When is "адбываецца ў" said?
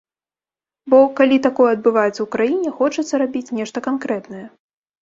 1.75-2.27